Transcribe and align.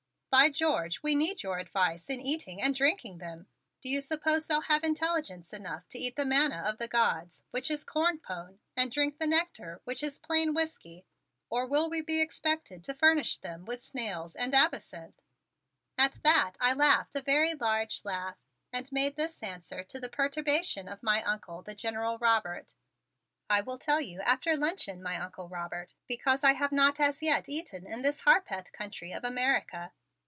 By 0.33 0.49
George, 0.49 0.95
sir, 0.95 0.99
we 1.03 1.13
need 1.13 1.43
your 1.43 1.59
advice 1.59 2.09
in 2.09 2.21
eating 2.21 2.61
and 2.61 2.73
drinking 2.73 3.17
them! 3.17 3.47
Do 3.81 3.89
you 3.89 3.99
suppose 3.99 4.47
they'll 4.47 4.61
have 4.61 4.81
intelligence 4.81 5.51
enough 5.51 5.89
to 5.89 5.99
eat 5.99 6.15
the 6.15 6.23
manna 6.23 6.61
of 6.65 6.77
the 6.77 6.87
gods, 6.87 7.43
which 7.51 7.69
is 7.69 7.83
corn 7.83 8.17
pone, 8.17 8.59
and 8.73 8.89
drink 8.89 9.17
the 9.19 9.27
nectar, 9.27 9.81
which 9.83 10.01
is 10.01 10.19
plain 10.19 10.53
whiskey, 10.53 11.05
or 11.49 11.67
will 11.67 11.89
we 11.89 12.01
be 12.01 12.21
expected 12.21 12.81
to 12.85 12.93
furnish 12.93 13.39
them 13.39 13.65
with 13.65 13.83
snails 13.83 14.33
and 14.33 14.55
absinthe?" 14.55 15.21
At 15.97 16.23
that 16.23 16.55
I 16.61 16.71
laughed 16.71 17.17
a 17.17 17.21
very 17.21 17.53
large 17.53 18.05
laugh 18.05 18.37
and 18.71 18.89
made 18.89 19.17
this 19.17 19.43
answer 19.43 19.83
to 19.83 19.99
the 19.99 20.07
perturbation 20.09 20.87
of 20.87 21.03
my 21.03 21.21
Uncle, 21.23 21.61
the 21.61 21.75
General 21.75 22.17
Robert: 22.17 22.73
"I 23.49 23.59
will 23.59 23.77
tell 23.77 23.99
you 23.99 24.21
after 24.21 24.55
luncheon, 24.55 25.03
my 25.03 25.19
Uncle 25.21 25.49
Robert, 25.49 25.93
because 26.07 26.41
I 26.45 26.53
have 26.53 26.71
not 26.71 27.01
as 27.01 27.21
yet 27.21 27.49
eaten 27.49 27.85
in 27.85 28.01
this 28.01 28.21
Harpeth 28.21 28.71
country 28.71 29.11
of 29.11 29.25
America." 29.25 29.91